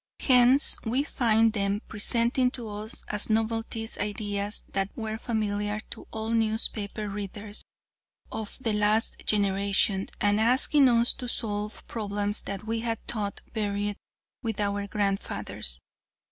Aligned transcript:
Whence 0.27 0.77
we 0.83 1.03
find 1.03 1.53
them 1.53 1.83
presenting 1.87 2.49
to 2.57 2.67
us 2.69 3.05
as 3.07 3.29
novelties 3.29 3.99
ideas 3.99 4.63
that 4.69 4.89
were 4.97 5.19
familiar 5.19 5.79
to 5.91 6.07
all 6.09 6.31
newspaper 6.31 7.07
readers 7.07 7.63
of 8.31 8.57
the 8.59 8.73
last 8.73 9.21
generation 9.27 10.09
and 10.19 10.39
asking 10.39 10.89
us 10.89 11.13
to 11.13 11.27
solve 11.27 11.85
problems 11.85 12.41
that 12.41 12.63
we 12.63 12.79
had 12.79 12.97
thought 13.07 13.41
buried 13.53 13.95
with 14.41 14.59
our 14.59 14.87
grandfathers. 14.87 15.79